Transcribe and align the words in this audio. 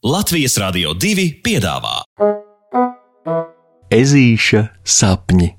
Latvijas 0.00 0.54
Rādio 0.56 0.94
2 0.96 1.26
piedāvā 1.44 1.98
Ezīša 3.92 4.62
sapņi. 4.80 5.50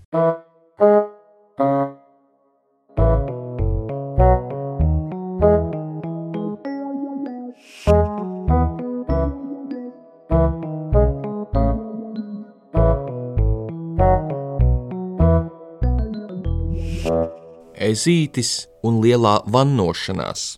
Ezītis 17.78 18.66
un 18.82 19.04
lielā 19.06 19.38
vannošanās. 19.46 20.56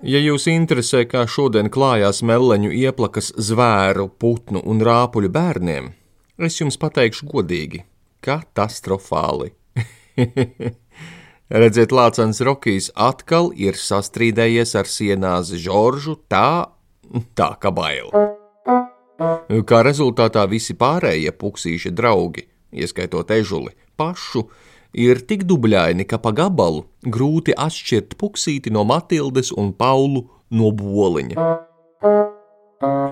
Ja 0.00 0.16
jūs 0.16 0.46
interesē, 0.48 1.02
kā 1.04 1.26
šodien 1.28 1.68
klājās 1.68 2.22
meleņu 2.24 2.70
ieplakas 2.72 3.34
zvēru, 3.36 4.06
putnu 4.08 4.62
un 4.64 4.80
rāpuļu 4.80 5.28
bērniem, 5.28 5.90
es 6.40 6.56
jums 6.56 6.80
pateikšu 6.80 7.28
godīgi- 7.28 7.82
katastrofāli. 8.24 9.52
Redziet, 11.60 11.92
Lācens 11.92 12.40
Rokijs 12.40 12.88
atkal 12.96 13.50
ir 13.52 13.76
sastrīdējies 13.76 14.72
ar 14.80 14.88
sienāzi 14.88 15.60
Žoržu 15.60 16.16
tā, 16.32 16.70
tā 17.36 17.50
kā 17.60 17.68
bail. 17.68 18.08
Kā 19.68 19.82
rezultātā 19.84 20.46
visi 20.48 20.78
pārējie 20.80 21.36
puksīši 21.36 21.92
draugi, 21.92 22.46
ieskaitot 22.72 23.36
ežuli, 23.36 23.76
pašu, 24.00 24.46
ir 24.92 25.22
tik 25.26 25.46
dubļaini, 25.48 26.06
ka 26.06 26.18
pa 26.18 26.32
gabalu 26.36 26.84
grūti 27.06 27.56
atšķirt 27.56 28.16
puksīti 28.20 28.72
no 28.74 28.84
Matildes 28.88 29.52
un 29.56 29.72
Paulu 29.72 30.26
no 30.50 30.70
boliņa. 30.74 31.50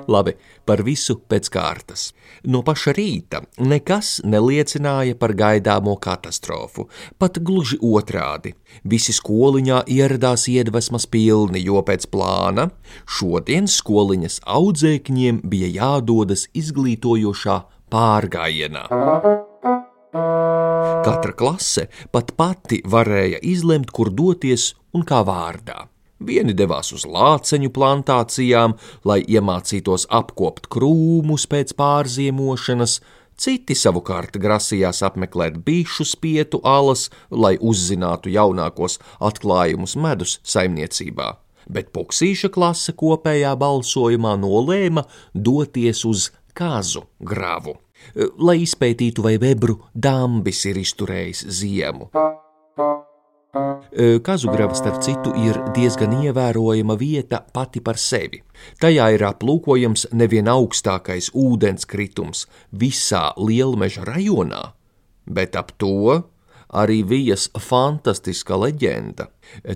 Labi, 0.09 0.33
par 0.65 0.81
visu 0.81 1.19
pēc 1.29 1.51
kārtas. 1.53 2.07
No 2.49 2.63
paša 2.65 2.95
rīta 2.97 3.43
nekas 3.61 4.15
neliecināja 4.25 5.17
par 5.21 5.35
gaidāmo 5.37 5.99
katastrofu, 6.01 6.87
pat 7.21 7.37
gluži 7.45 7.77
otrādi. 7.85 8.55
Visi 8.89 9.13
skoliņā 9.13 9.83
ieradās 9.93 10.47
iedvesmas 10.49 11.05
pilni, 11.05 11.61
jo 11.69 11.83
pēc 11.85 12.09
plāna 12.09 12.71
šodien 13.19 13.69
skoliņas 13.69 14.41
audzēkņiem 14.49 15.43
bija 15.45 15.69
jādodas 15.77 16.47
izglītojošā 16.57 17.61
pārgājienā. 17.93 18.89
Katra 20.13 21.35
klase 21.37 21.85
pat 22.13 22.33
pati 22.37 22.81
varēja 22.81 23.43
izlemt, 23.45 23.91
kur 23.93 24.09
doties 24.09 24.73
un 24.97 25.05
kā 25.05 25.21
vārdā. 25.27 25.85
Vieni 26.19 26.55
devās 26.57 26.91
uz 26.97 27.05
lāceņu 27.07 27.69
plantācijām, 27.77 28.75
lai 29.05 29.21
iemācītos 29.23 30.09
apkopt 30.09 30.67
krūmus 30.73 31.45
pēc 31.53 31.75
pārziemošanas, 31.79 32.99
citi 33.37 33.77
savukārt 33.77 34.39
grasījās 34.41 35.03
apmeklēt 35.07 35.61
bišu 35.67 36.09
spietu 36.09 36.63
alas, 36.65 37.11
lai 37.31 37.59
uzzinātu 37.61 38.33
jaunākos 38.33 38.99
atklājumus 39.21 39.95
medus 40.01 40.39
saimniecībā. 40.43 41.35
Bet 41.69 41.93
puksīša 41.93 42.49
klase 42.49 42.97
kopējā 42.97 43.53
balsojumā 43.61 44.39
nolēma 44.41 45.05
doties 45.35 46.03
uz 46.09 46.31
kazu 46.57 47.05
gravu 47.21 47.77
lai 48.39 48.61
izpētītu, 48.65 49.25
vai 49.25 49.37
bebru 49.43 49.79
dambis 49.95 50.65
ir 50.69 50.81
izturējis 50.81 51.45
ziemu. 51.61 52.11
Kazugrava, 54.23 54.75
starp 54.77 55.01
citu, 55.03 55.33
ir 55.41 55.57
diezgan 55.75 56.13
ievērojama 56.21 56.95
vieta 57.01 57.41
pati 57.53 57.81
par 57.81 57.99
sevi. 57.99 58.43
Tajā 58.81 59.09
ir 59.17 59.25
aplūkojams 59.27 60.11
nevien 60.13 60.51
augstākais 60.53 61.31
ūdenskritums 61.35 62.45
visā 62.71 63.31
lielmeža 63.41 64.05
rajonā, 64.07 64.63
bet 65.25 65.57
ap 65.57 65.73
to 65.81 66.21
arī 66.69 67.01
vijas 67.09 67.49
fantastiska 67.57 68.59
leģenda. 68.61 69.31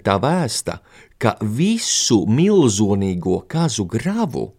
Tā 0.04 0.18
vēsta, 0.20 0.78
ka 1.18 1.38
visu 1.40 2.22
milzonīgo 2.28 3.42
kazu 3.48 3.88
gravu 3.88 4.50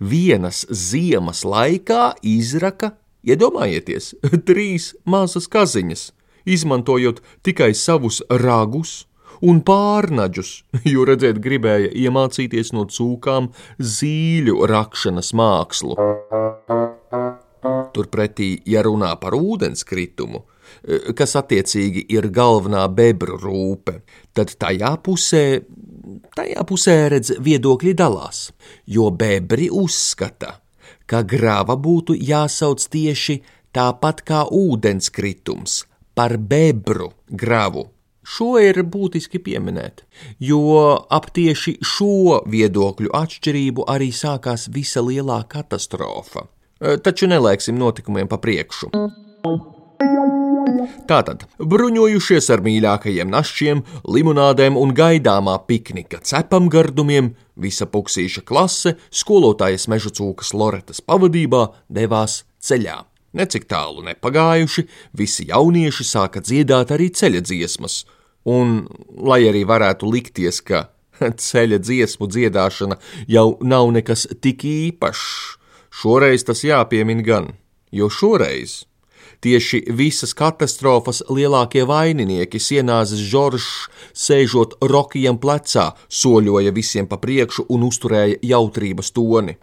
vienas 0.00 0.64
ziemas 0.70 1.44
laikā 1.44 2.14
izraka 2.24 2.94
Iedomājieties, 3.24 4.12
trīs 4.48 4.92
mazas 5.08 5.48
kaziņas, 5.48 6.10
izmantojot 6.44 7.22
tikai 7.46 7.72
savus 7.76 8.20
ragus 8.28 9.04
un 9.44 9.62
pārnaģus, 9.64 10.50
jo 10.92 11.04
redzēt, 11.08 11.40
gribēja 11.44 11.92
iemācīties 12.04 12.74
no 12.76 12.86
cūkām 12.90 13.50
zīļu 13.80 14.58
rakšanas 14.70 15.32
mākslu. 15.36 15.96
Turpretī, 17.94 18.50
ja 18.68 18.82
runā 18.84 19.14
par 19.20 19.36
ūdenskritumu, 19.38 20.42
kas 21.16 21.36
attiecīgi 21.40 22.04
ir 22.12 22.28
galvenā 22.34 22.84
bebru 22.92 23.38
rūpe, 23.40 24.00
tad 24.36 24.52
tajā 24.60 24.92
pusē, 25.04 25.44
tajā 26.36 26.66
pusē 26.68 26.96
redz 27.14 27.32
viedokļi 27.40 27.94
dalās, 27.96 28.48
jo 28.90 29.08
bebri 29.14 29.70
uzskata, 29.72 30.58
ka 31.06 31.22
grava 31.22 31.76
būtu 31.76 32.16
jāsauc 32.16 32.84
tieši 32.90 33.40
tāpat 33.74 34.22
kā 34.28 34.44
ūdenskritums 34.50 35.84
par 36.14 36.36
bebru 36.38 37.10
gravu. 37.28 37.90
Šo 38.24 38.54
ir 38.56 38.80
būtiski 38.88 39.36
pieminēt, 39.44 40.00
jo 40.40 40.94
ap 41.12 41.28
tieši 41.36 41.76
šo 41.84 42.40
viedokļu 42.48 43.12
atšķirību 43.12 43.84
arī 43.94 44.08
sākās 44.16 44.70
visa 44.72 45.04
lielā 45.04 45.42
katastrofa. 45.44 46.46
Taču 47.04 47.28
nelēksim 47.28 47.76
notikumiem 47.76 48.30
pa 48.30 48.40
priekšu. 48.40 48.88
Tātad, 51.08 51.44
bruņojušies 51.58 52.50
ar 52.54 52.62
mīļākajiem 52.64 53.30
našķiem, 53.32 53.82
limonādēm 54.16 54.76
un 54.80 54.94
gaidāmā 54.96 55.56
piknika 55.68 56.20
cepam 56.24 56.68
gardumiem, 56.72 57.32
visa 57.56 57.86
puksīša 57.90 58.44
klase, 58.48 58.96
skolotājas 59.14 59.86
meža 59.92 60.12
cūkas 60.14 60.54
Loretas 60.56 61.02
pavadībā 61.04 61.66
devās 61.88 62.42
ceļā. 62.64 63.02
Necik 63.34 63.66
tālu 63.70 64.04
nepagājuši, 64.06 64.86
visi 65.18 65.48
jaunieši 65.50 66.06
sāka 66.06 66.42
dziedāt 66.44 66.92
arī 66.94 67.10
ceļa 67.10 67.42
dziesmas, 67.42 68.04
un, 68.46 68.84
lai 69.18 69.42
arī 69.48 69.64
varētu 69.66 70.10
likties, 70.10 70.62
ka 70.62 70.86
ceļa 71.48 71.80
dziesmu 71.82 72.30
dziedāšana 72.30 72.98
jau 73.30 73.48
nav 73.62 73.90
nekas 73.96 74.28
tik 74.38 74.66
īpašs, 74.70 75.58
šoreiz 75.94 76.46
tas 76.46 76.62
jāpiemina 76.66 77.26
gan, 77.26 77.52
jo 77.94 78.10
šoreiz 78.10 78.84
Tieši 79.44 79.82
visas 79.92 80.32
katastrofas 80.32 81.20
lielākie 81.28 81.82
vaininieki 81.84 82.56
sienāzes 82.56 83.20
Žoržs, 83.28 83.66
sēžot 84.16 84.78
Rokijam 84.80 85.36
plecā, 85.36 85.90
soļoja 86.08 86.72
visiem 86.72 87.04
pa 87.10 87.20
priekšu 87.20 87.66
un 87.68 87.84
uzturēja 87.90 88.40
jautrības 88.54 89.12
toni. 89.12 89.58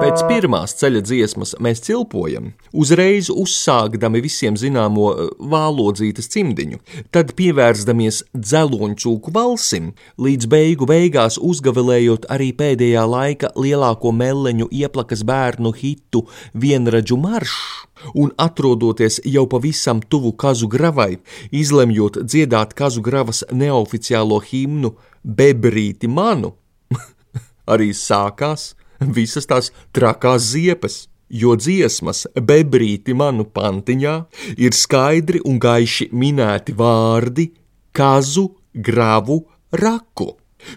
Pēc 0.00 0.22
pirmās 0.26 0.72
ceļa 0.80 1.00
dziesmas 1.04 1.52
mēs 1.62 1.82
cilpojam, 1.86 2.48
uzreiz 2.74 3.28
uzsākdami 3.30 4.22
visiem 4.24 4.56
zināmo 4.58 5.06
eh, 5.12 5.30
vālodzītas 5.52 6.28
cimdiņu, 6.32 6.80
tad 7.14 7.32
pievērstamies 7.38 8.22
dzeloņcūku 8.34 9.32
valsim, 9.34 9.92
līdz 10.18 10.48
beigu 10.50 10.88
beigās 10.90 11.38
uzgavilējot 11.38 12.28
arī 12.34 12.50
pēdējā 12.58 13.04
laika 13.08 13.52
lielāko 13.54 14.12
meleņu 14.16 14.68
ieplakas 14.72 15.24
bērnu 15.28 15.74
hitu 15.78 16.24
vienradžu 16.54 17.18
maršu 17.20 18.14
un 18.14 18.32
atrodoties 18.40 19.20
jau 19.24 19.46
pavisam 19.50 20.02
tuvu 20.02 20.34
kazu 20.36 20.68
gravai, 20.68 21.18
izlemjot 21.52 22.22
dziedāt 22.24 22.74
kazu 22.78 23.04
gravas 23.04 23.44
neoficiālo 23.52 24.40
himnu 24.44 24.94
Bebrīti 25.24 26.10
manu, 26.10 26.52
arī 27.72 27.94
sākās 27.96 28.74
visas 29.12 29.48
tās 29.50 29.72
trakās 29.92 30.52
ziepes. 30.54 31.04
Jo 31.34 31.56
dziesmas, 31.56 32.26
bebrīti 32.36 33.14
manu 33.16 33.46
pantiņā, 33.48 34.14
ir 34.60 34.76
skaidri 34.76 35.40
un 35.48 35.56
gaiši 35.58 36.10
minēti 36.12 36.74
vārdi 36.76 37.48
kazu, 37.96 38.50
gravu, 38.74 39.40
raku, 39.72 40.34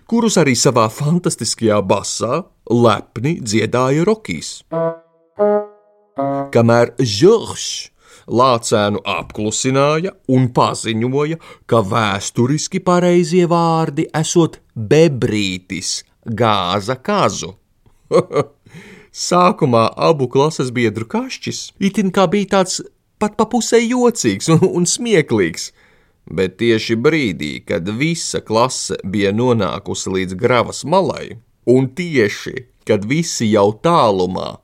kurus 0.08 0.38
arī 0.40 0.56
savā 0.58 0.88
fantastiskajā 0.94 1.82
basā 1.84 2.46
lepni 2.72 3.38
dziedāja 3.42 4.08
Rokijs. 4.08 4.62
Kamēr 6.54 6.94
Žoržs 6.98 7.92
lācēnu 8.28 9.02
apklusināja 9.08 10.14
un 10.34 10.50
paziņoja, 10.54 11.38
ka 11.70 11.82
vēsturiski 11.92 12.82
pareizie 12.84 13.46
vārdi 13.50 14.08
esot 14.16 14.60
bebrītis, 14.76 16.02
gāza 16.26 16.98
kazu. 17.00 17.56
Sākumā 19.28 19.88
abu 20.10 20.28
klases 20.32 20.70
biedru 20.74 21.08
kašķis. 21.10 21.72
Itin 21.82 22.14
kā 22.14 22.28
bija 22.32 22.58
tāds 22.58 22.82
pat 23.22 23.38
pa 23.38 23.48
pusē 23.50 23.80
jocīgs 23.82 24.50
un, 24.54 24.62
un 24.62 24.86
smieklīgs, 24.86 25.72
bet 26.30 26.58
tieši 26.62 26.98
brīdī, 27.02 27.52
kad 27.66 27.90
visa 27.98 28.44
klase 28.46 29.00
bija 29.04 29.34
nonākusi 29.34 30.14
līdz 30.14 30.38
gravas 30.38 30.84
malai, 30.86 31.40
un 31.66 31.90
tieši 31.98 32.68
kad 32.88 33.06
visi 33.08 33.50
jau 33.52 33.72
tālumā 33.84 34.58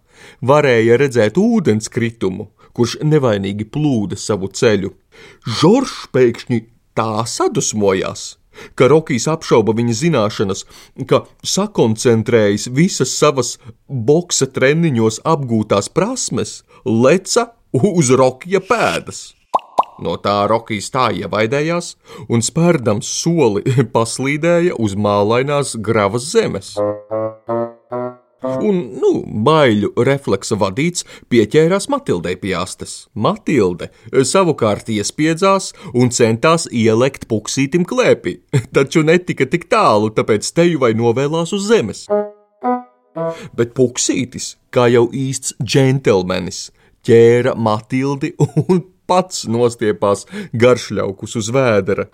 varēja 0.45 0.99
redzēt 1.01 1.39
ūdenskritumu, 1.39 2.47
kurš 2.73 2.99
nevainīgi 3.03 3.67
plūda 3.69 4.17
savu 4.19 4.49
ceļu, 4.53 4.93
Žoržs 5.59 6.07
pēkšņi 6.15 6.59
tā 6.97 7.25
sadusmojās, 7.29 8.23
ka 8.75 8.89
Rokijs 8.91 9.27
apšauba 9.31 9.75
viņa 9.77 9.97
zināšanas, 10.01 10.65
ka 11.09 11.23
sakoncentrējis 11.43 12.69
visas 12.75 13.13
savas 13.17 13.57
boxa 13.87 14.49
treniņos 14.53 15.21
apgūtās 15.27 15.91
prasmes, 15.93 16.61
leca 16.85 17.51
uz 17.73 18.11
Rokija 18.13 18.63
pēdas. 18.63 19.33
No 20.03 20.15
tā 20.21 20.43
Rokijs 20.49 20.89
tā 20.93 21.09
ievaidējās 21.15 21.93
un 22.29 22.41
spērdams 22.45 23.09
soli 23.21 23.63
paslīdēja 23.95 24.79
uz 24.81 24.97
mālainās 24.97 25.77
gravas 25.77 26.27
zemes 26.33 26.75
un, 28.63 28.79
nu, 29.01 29.11
baiļu 29.45 29.91
refleksa 30.07 30.57
vadīts, 30.59 31.05
pieķērās 31.31 31.89
Matildei 31.91 32.35
pie 32.39 32.55
astes. 32.59 33.07
Matilde 33.13 33.89
savukārt 34.11 34.91
iespiedzās 34.93 35.71
un 35.93 36.13
centās 36.15 36.67
ielekt 36.71 37.27
puksītim 37.31 37.87
klēpī, 37.89 38.39
taču 38.75 39.03
netika 39.05 39.47
tik 39.49 39.67
tālu, 39.71 40.13
tāpēc 40.15 40.49
teju 40.55 40.83
vai 40.83 40.93
novēlās 40.97 41.53
uz 41.55 41.67
zemes. 41.69 42.05
Bet 43.53 43.75
puksītis, 43.77 44.55
kā 44.73 44.87
jau 44.89 45.05
īsts 45.13 45.53
džentelmenis, 45.61 46.65
ķēra 47.05 47.53
Matildi 47.59 48.33
un 48.65 48.81
pats 49.07 49.45
nostiepās 49.51 50.25
garšļaukus 50.57 51.37
uz 51.41 51.51
vēdera. 51.53 52.09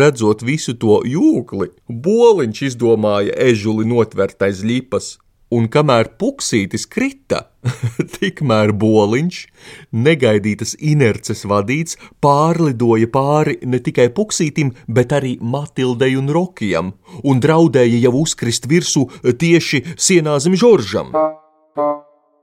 Redzot 0.00 0.44
visu 0.46 0.74
to 0.80 1.00
jūkli, 1.04 1.70
boliņš 1.88 2.62
izdomāja 2.70 3.34
ežuli 3.50 3.84
notvert 3.88 4.40
aiz 4.46 4.62
ļipas, 4.64 5.18
un 5.52 5.66
kamēr 5.68 6.12
puksītis 6.20 6.86
krita, 6.88 7.42
tikmēr 8.16 8.72
boliņš, 8.80 9.40
negaidītas 9.92 10.76
inerces 10.78 11.44
vadīts, 11.50 11.98
pārlidoja 12.24 13.10
pāri 13.12 13.58
ne 13.66 13.82
tikai 13.84 14.08
puksītim, 14.16 14.72
bet 14.88 15.12
arī 15.16 15.36
Matildei 15.40 16.16
un 16.20 16.30
Rokijam, 16.32 16.94
un 17.24 17.42
draudēja 17.42 18.04
jau 18.06 18.14
uzkrist 18.22 18.70
virsū 18.70 19.08
tieši 19.24 19.84
sienā 19.96 20.38
zem 20.40 20.56
Žoržam. 20.56 21.12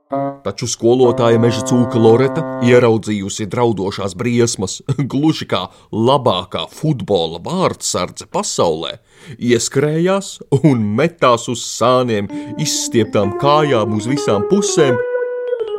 Taču 0.08 0.64
skolotāja 0.64 1.36
meža 1.36 1.66
cūka 1.68 2.00
Loreta, 2.00 2.40
ieraudzījusi 2.64 3.44
draudošās 3.52 4.14
briesmas, 4.16 4.78
gluži 5.12 5.44
kā 5.50 5.66
labākā 5.92 6.64
futbola 6.72 7.40
vārdsardze 7.44 8.24
pasaulē, 8.32 8.94
ieskrējās 9.36 10.38
un 10.62 10.86
metās 10.96 11.44
uz 11.52 11.66
sāniem, 11.68 12.30
izstieptām 12.56 13.36
kājām 13.42 13.98
uz 13.98 14.08
visām 14.08 14.48
pusēm, 14.48 14.96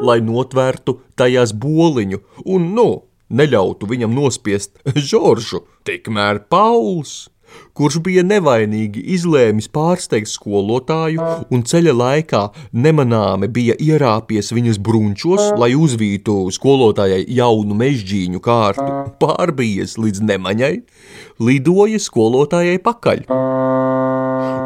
lai 0.06 0.20
notvērtu 0.22 1.00
tajās 1.18 1.56
boliņu 1.58 2.22
un, 2.46 2.70
nu, 2.78 2.88
neļautu 3.34 3.90
viņam 3.90 4.14
nospiest 4.14 4.78
Žoržu. 5.10 5.66
Tikmēr 5.90 6.46
Pauls 6.54 7.32
kurš 7.78 8.00
bija 8.06 8.24
nevainīgi 8.28 9.04
izlēmis 9.16 9.70
pārsteigt 9.74 10.32
skolotāju 10.32 11.24
un 11.54 11.66
ceļa 11.70 11.96
laikā 11.96 12.44
nemanāmi 12.74 13.50
bija 13.56 13.78
ierāpies 13.80 14.54
viņas 14.56 14.82
brunčos, 14.84 15.52
lai 15.60 15.72
uzvītu 15.78 16.38
skolotājai 16.56 17.24
jaunu 17.40 17.78
mežģīņu 17.80 18.44
kārtu, 18.44 18.90
pārbies 19.22 19.98
līdz 20.02 20.26
nemaņai, 20.32 20.74
lidoja 21.40 22.02
skolotājai 22.04 22.80
pakaļ 22.84 23.28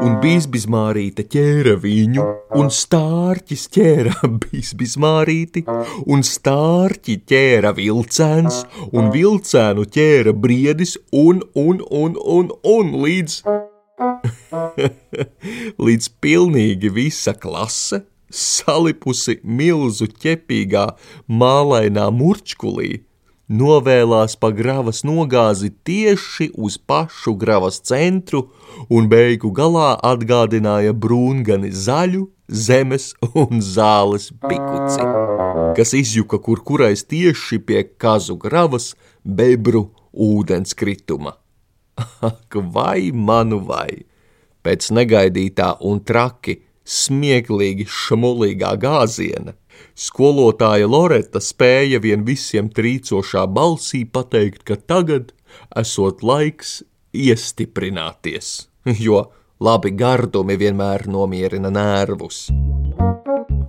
un 0.03 0.17
Bīsbizmārīte 0.23 1.25
ķēra 1.31 1.73
viņu, 1.81 2.23
un 2.59 2.69
stārķis 2.73 3.65
ķēra 3.73 4.29
Bīsbizmārīti, 4.43 5.63
un 6.11 6.23
stārķi 6.27 7.17
ķēra 7.29 7.73
vilcēns, 7.77 8.63
un 8.91 9.11
vilcēnu 9.13 9.85
ķēra 9.95 10.35
briedis, 10.45 10.97
un, 11.11 11.43
un, 11.55 11.83
un, 11.89 12.17
un, 12.37 12.51
un 12.73 12.95
līdz, 13.03 13.39
līdz 15.87 16.11
pilnīgi 16.23 16.91
visa 16.93 17.35
klase 17.37 18.03
salipusi 18.33 19.37
milzu 19.45 20.09
ķepīgā 20.09 20.87
mālainā 21.29 22.09
murčkulī 22.11 23.03
novēlās 23.49 24.35
pa 24.39 24.51
gravas 24.55 25.03
nogāzi 25.03 25.71
tieši 25.83 26.51
uz 26.55 26.77
pašu 26.77 27.35
gravas 27.35 27.81
centru 27.81 28.49
un 28.89 29.09
beigu 29.11 29.51
galā 29.51 29.93
atgādināja 30.03 30.93
brūngani 30.93 31.71
zaļu, 31.71 32.27
zemes 32.47 33.13
un 33.33 33.61
zāles 33.61 34.31
pikuci, 34.47 35.07
kas 35.77 35.93
izjuka 35.93 36.39
kur 36.39 36.63
kurais 36.63 37.03
tieši 37.03 37.59
pie 37.59 37.83
kazu 37.97 38.37
gravas 38.37 38.93
bebru 39.23 39.89
ūdenskrituma. 40.13 41.37
Ak, 42.29 42.55
vai 42.55 43.11
manu 43.11 43.59
vai! 43.67 44.05
Pēc 44.63 44.93
negaidītā 44.95 45.73
un 45.83 45.99
traki, 45.99 46.61
smieklīgi 46.87 47.85
šmulīgā 47.87 48.73
gāziena 48.79 49.53
Skolotāja 49.93 50.87
Loreta 50.89 51.41
spēja 51.43 52.01
vien 52.03 52.25
visiem 52.25 52.69
trīcošā 52.73 53.45
balsī 53.53 54.03
pateikt, 54.09 54.63
ka 54.65 54.77
tagad 54.77 55.33
esot 55.77 56.23
laiks 56.25 56.81
iestiprināties, 57.13 58.67
jo 59.05 59.27
labi 59.63 59.93
gardumi 59.95 60.57
vienmēr 60.59 61.07
nomierina 61.07 61.71
nervus. 61.73 62.47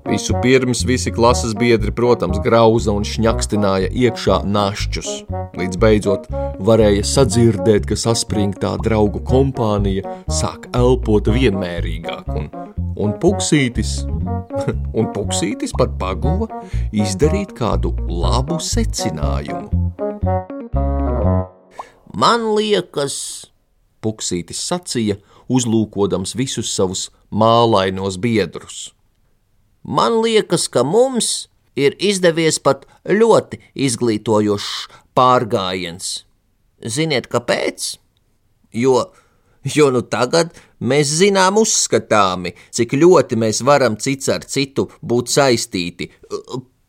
Visu 0.05 0.37
pirms 0.43 0.85
visi 0.87 1.11
klases 1.11 1.55
biedri, 1.59 1.91
protams, 1.91 2.39
grauza 2.45 2.93
un 2.93 3.07
šņakstināja 3.09 3.89
iekšā 3.89 4.43
našķus. 4.47 5.09
Līdz 5.59 5.81
beidzot 5.81 6.29
varēja 6.63 7.03
sadzirdēt, 7.09 7.89
ka 7.89 7.97
saspringtā 7.99 8.75
draugu 8.85 9.23
kompānija 9.27 10.19
sāk 10.29 10.69
elpot 10.77 11.31
vienmērīgāk, 11.35 12.31
un, 12.37 12.51
un 13.01 13.17
puksītis, 13.23 14.05
un 14.99 15.11
puksītis 15.15 15.75
pat 15.79 15.95
paguva 16.01 16.49
izdarīt 16.95 17.55
kādu 17.59 17.95
labu 18.09 18.59
secinājumu. 18.63 19.71
Man 22.15 22.51
liekas, 22.55 23.17
puksītis 24.05 24.61
sacīja, 24.69 25.19
uzlūkodams 25.51 26.37
visus 26.39 26.71
savus 26.73 27.09
mālainos 27.35 28.21
biedrus. 28.23 28.93
Man 29.85 30.21
liekas, 30.25 30.69
ka 30.73 30.85
mums 30.87 31.49
ir 31.77 31.97
izdevies 31.99 32.61
pat 32.63 32.87
ļoti 33.05 33.61
izglītojošs 33.75 34.71
pārgājiens. 35.19 36.23
Ziniet, 36.85 37.29
kāpēc? 37.33 37.95
Jo, 38.75 39.11
jo 39.77 39.91
nu 39.95 40.03
tagad 40.03 40.53
mēs 40.81 41.13
zinām 41.21 41.59
uzskatāmi, 41.61 42.55
cik 42.75 42.97
ļoti 43.01 43.39
mēs 43.41 43.63
varam 43.65 43.97
cits 43.97 44.29
ar 44.33 44.45
citu 44.45 44.89
būt 45.03 45.33
saistīti. 45.33 46.11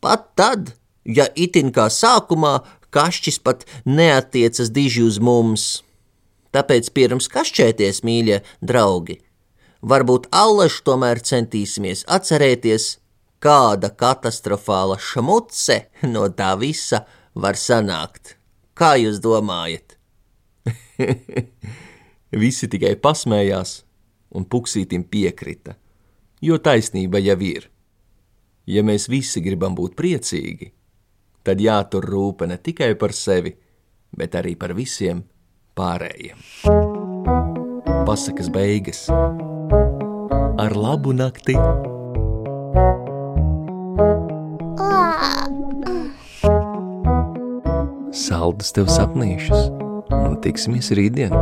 Pat 0.00 0.28
tad, 0.38 0.74
ja 1.04 1.28
itin 1.34 1.72
kā 1.72 1.88
sākumā 1.92 2.58
kašķis 2.94 3.40
pat 3.44 3.64
neatiecas 3.84 4.70
diži 4.72 5.06
uz 5.06 5.18
mums. 5.20 5.66
Tāpēc 6.54 6.92
pirms 6.96 7.28
kašķēties, 7.32 8.00
mīļie 8.06 8.38
draugi, 8.64 9.18
varbūt 9.82 10.30
allaž 10.32 10.78
tomēr 10.86 11.20
centīsimies 11.20 12.06
atcerēties, 12.08 12.94
kāda 13.44 13.90
katastrofāla 13.92 14.96
šmuce 15.02 15.82
no 16.08 16.28
tā 16.32 16.54
visa 16.60 17.04
var 17.34 17.58
sanākt. 17.60 18.36
Kā 18.76 18.94
jūs 19.00 19.20
domājat? 19.24 19.98
Visi 22.36 22.68
tikai 22.68 22.98
pasmējās, 23.00 23.78
un 24.36 24.44
puksītim 24.44 25.06
piekrita, 25.08 25.72
jo 26.44 26.58
taisnība 26.60 27.20
jau 27.24 27.38
ir. 27.40 27.70
Ja 28.68 28.82
mēs 28.84 29.06
visi 29.08 29.40
gribam 29.40 29.76
būt 29.78 29.94
priecīgi, 29.96 30.68
tad 31.46 31.62
jātur 31.62 32.04
rūpe 32.04 32.48
ne 32.50 32.58
tikai 32.60 32.92
par 33.00 33.14
sevi, 33.16 33.54
bet 34.12 34.36
arī 34.36 34.52
par 34.58 34.74
visiem 34.76 35.22
pārējiem. 35.78 36.36
Pasakas 38.04 38.50
beigas 38.52 39.06
ar 40.60 40.76
labu 40.76 41.14
nakti! 41.16 41.56
Saldus 48.12 48.74
tev 48.76 48.90
sapnīšus 48.92 49.70
un 50.10 50.36
tiksimies 50.44 50.92
rītdien! 50.96 51.32